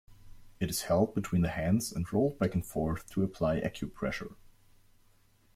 [0.59, 4.33] It is held between the hands and rolled back and forth to apply acupressure.